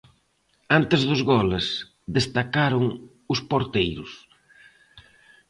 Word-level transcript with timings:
Antes 0.79 1.01
dos 1.09 1.21
goles, 1.31 1.65
destacaron 2.17 2.83
os 3.33 3.39
porteiros. 3.51 4.11